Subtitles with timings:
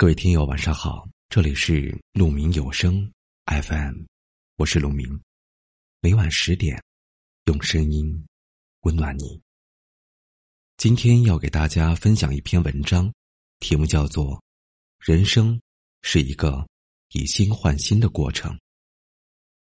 [0.00, 3.12] 各位听友，晚上好，这里是鹿鸣有声
[3.46, 4.04] FM，
[4.54, 5.20] 我是鹿鸣，
[6.00, 6.80] 每晚十点，
[7.46, 8.24] 用声音
[8.82, 9.42] 温暖你。
[10.76, 13.12] 今天要给大家分享一篇文章，
[13.58, 14.36] 题目叫做
[15.00, 15.60] 《人生
[16.02, 16.64] 是一个
[17.14, 18.52] 以心换心的过程》。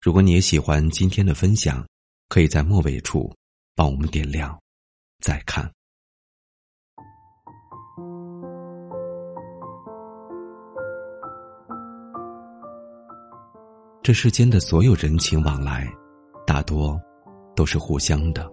[0.00, 1.84] 如果你也喜欢今天的分享，
[2.28, 3.36] 可以在末尾处
[3.74, 4.56] 帮我们点亮
[5.18, 5.68] 再看。
[14.04, 15.90] 这世间的所有人情往来，
[16.46, 17.00] 大多
[17.56, 18.46] 都是互相的。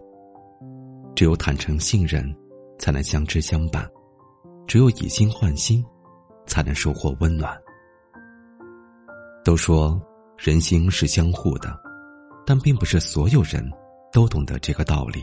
[1.14, 2.34] 只有坦诚信任，
[2.80, 3.84] 才能相知相伴；
[4.66, 5.84] 只有以心换心，
[6.48, 7.54] 才能收获温暖。
[9.44, 10.02] 都说
[10.38, 11.78] 人心是相互的，
[12.46, 13.62] 但并不是所有人
[14.10, 15.22] 都懂得这个道理。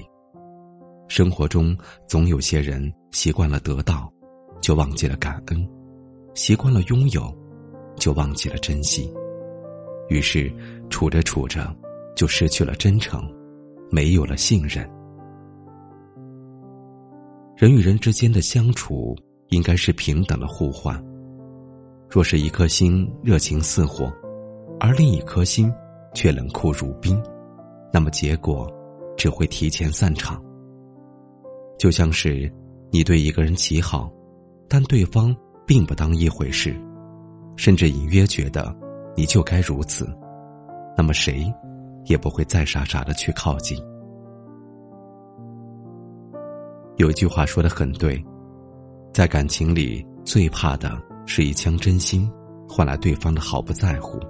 [1.08, 1.74] 生活中
[2.06, 4.12] 总有些人习惯了得到，
[4.60, 5.66] 就忘记了感恩；
[6.34, 7.34] 习惯了拥有，
[7.96, 9.10] 就忘记了珍惜。
[10.08, 10.52] 于是，
[10.88, 11.74] 处着处着，
[12.16, 13.22] 就失去了真诚，
[13.90, 14.88] 没有了信任。
[17.56, 19.16] 人与人之间的相处，
[19.48, 21.02] 应该是平等的互换。
[22.08, 24.12] 若是一颗心热情似火，
[24.80, 25.70] 而另一颗心
[26.14, 27.20] 却冷酷如冰，
[27.92, 28.66] 那么结果
[29.16, 30.42] 只会提前散场。
[31.78, 32.50] 就像是
[32.90, 34.10] 你对一个人极好，
[34.68, 36.74] 但对方并不当一回事，
[37.56, 38.74] 甚至隐约觉得。
[39.18, 40.08] 你就该如此，
[40.96, 41.52] 那么谁
[42.04, 43.76] 也不会再傻傻的去靠近。
[46.98, 48.24] 有一句话说的很对，
[49.12, 50.96] 在感情里最怕的
[51.26, 52.30] 是一腔真心
[52.68, 54.20] 换来对方的毫不在乎。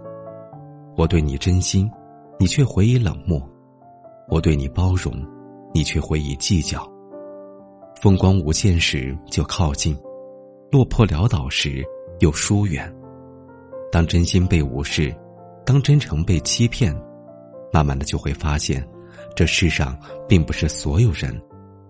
[0.96, 1.86] 我对你真心，
[2.40, 3.38] 你却回以冷漠；
[4.30, 5.12] 我对你包容，
[5.74, 6.82] 你却回以计较。
[8.00, 9.94] 风光无限时就靠近，
[10.72, 11.84] 落魄潦倒时
[12.20, 12.90] 又疏远。
[13.90, 15.14] 当真心被无视，
[15.64, 16.94] 当真诚被欺骗，
[17.72, 18.86] 慢慢的就会发现，
[19.34, 21.38] 这世上并不是所有人，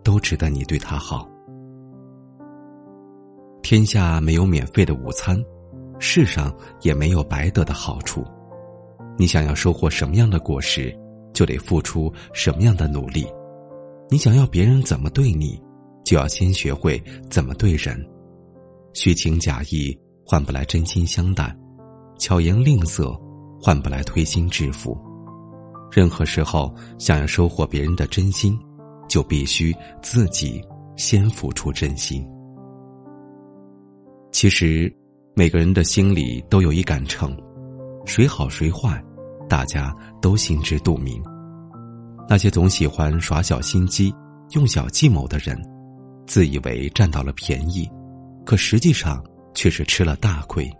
[0.02, 1.28] 都值得你对他好。
[3.62, 5.38] 天下没有免费的午餐，
[5.98, 8.24] 世上也没有白得的好处。
[9.18, 10.96] 你想要收获什么样的果实，
[11.32, 13.26] 就得付出什么样的努力。
[14.08, 15.60] 你想要别人怎么对你，
[16.04, 18.02] 就要先学会怎么对人。
[18.94, 21.54] 虚情假意换不来真心相待。
[22.18, 23.18] 巧言令色，
[23.60, 24.98] 换不来推心置腹。
[25.90, 28.58] 任何时候，想要收获别人的真心，
[29.08, 30.62] 就必须自己
[30.96, 32.26] 先付出真心。
[34.32, 34.92] 其实，
[35.34, 37.34] 每个人的心里都有一杆秤，
[38.04, 39.02] 谁好谁坏，
[39.48, 41.22] 大家都心知肚明。
[42.28, 44.14] 那些总喜欢耍小心机、
[44.50, 45.58] 用小计谋的人，
[46.26, 47.88] 自以为占到了便宜，
[48.44, 49.24] 可实际上
[49.54, 50.70] 却是吃了大亏。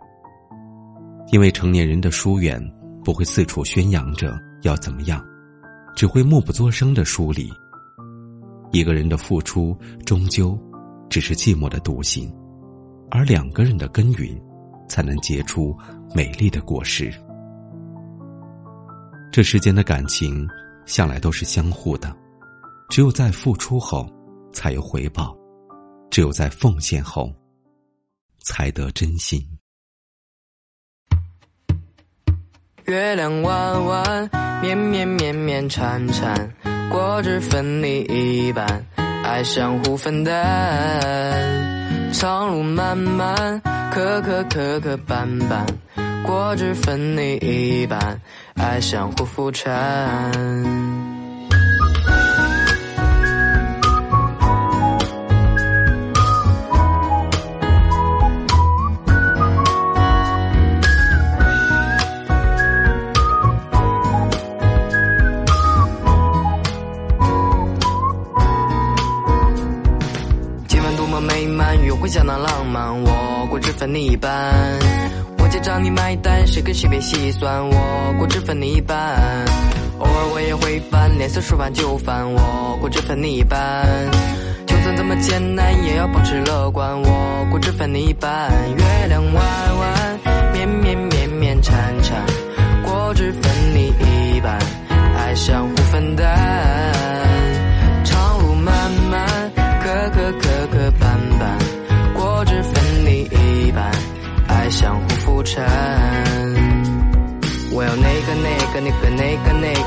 [1.31, 2.59] 因为成年人的疏远，
[3.05, 5.23] 不会四处宣扬着要怎么样，
[5.95, 7.51] 只会默不作声的疏离。
[8.73, 10.59] 一个人的付出终究
[11.11, 12.35] 只是寂寞的独行，
[13.11, 14.41] 而两个人的耕耘，
[14.89, 15.77] 才能结出
[16.15, 17.13] 美丽的果实。
[19.31, 20.49] 这世间的感情
[20.87, 22.15] 向来都是相互的，
[22.89, 24.11] 只有在付出后
[24.53, 25.37] 才有回报，
[26.11, 27.31] 只有在奉献后
[28.41, 29.47] 才得真心。
[32.89, 34.31] 月亮弯弯，
[34.63, 36.51] 绵绵绵绵缠缠，
[36.89, 38.67] 果汁分你一半，
[39.23, 40.33] 爱相互分担。
[42.15, 43.61] 长路漫漫，
[43.93, 45.67] 磕磕磕磕绊绊，
[46.25, 48.19] 果汁分你一半，
[48.55, 50.98] 爱相互扶搀。
[73.59, 74.31] 我果汁分你一半。
[75.39, 78.97] 我结账你买单，谁跟谁别细算，我果汁分你一半。
[79.99, 83.85] 偶尔我也会烦，脸色说烦就烦，我果汁分你一半。
[84.65, 88.49] 就算怎么艰难，也要保持乐观，我果汁分你一半。
[88.77, 89.98] 月亮弯弯，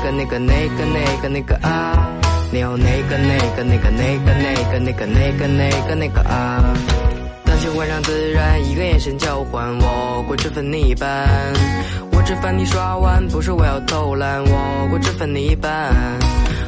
[0.02, 2.08] 个那个那个那个那个那个啊！
[2.50, 6.62] 你要那个那个那个那个那个那个那个那个那个啊！
[7.44, 11.28] 当喜欢上自然，一个眼神交换，我过这份你般。
[12.10, 15.92] 我吃饭你刷碗，不是我要偷懒，我过这份你般。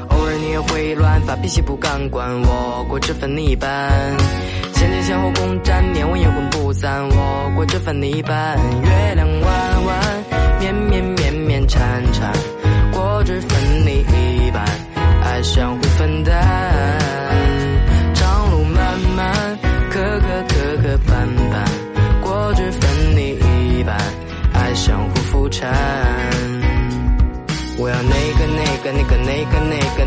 [0.08, 3.90] 偶尔你也会乱发脾气不敢管，我过这份你般。
[4.74, 8.58] 先前先后共占，念我阴魂不散，我过这份你般。
[8.82, 10.24] 月亮弯弯，
[10.58, 10.93] 绵绵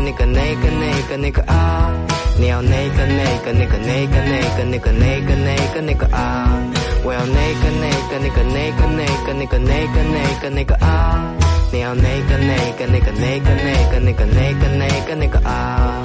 [0.08, 1.92] 那个那个那个那个啊！
[2.40, 6.48] 你要那个那个那个那个那个那个那个那个那个啊！
[7.04, 11.34] 我要那个那个那个那个那个那个那个那个那个啊！
[11.70, 16.02] 你要那个那个那个那个那个那个那个那个那个啊！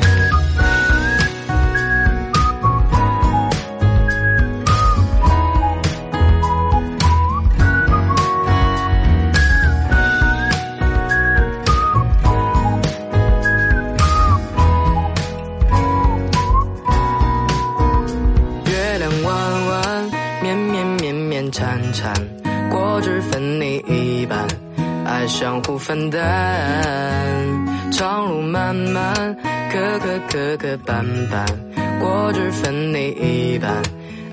[21.63, 22.13] 缠缠，
[22.69, 24.45] 过只分你一半，
[25.05, 26.19] 爱相互分担。
[27.89, 29.33] 长路漫漫，
[29.71, 31.47] 磕磕磕磕绊绊，
[32.01, 33.81] 果汁分你一半，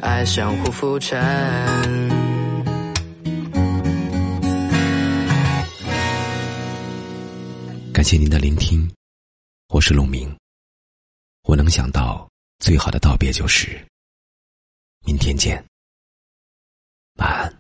[0.00, 1.14] 爱相互扶搀。
[7.92, 8.90] 感谢您的聆听，
[9.68, 10.34] 我是陆明。
[11.44, 12.28] 我能想到
[12.58, 13.80] 最好的道别就是
[15.06, 15.69] 明天见。
[17.20, 17.59] 晚安。